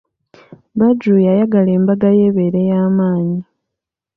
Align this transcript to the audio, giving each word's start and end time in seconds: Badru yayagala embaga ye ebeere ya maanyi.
Badru 0.77 1.15
yayagala 1.27 1.69
embaga 1.77 2.09
ye 2.17 2.23
ebeere 2.29 2.61
ya 2.69 2.81
maanyi. 2.97 3.39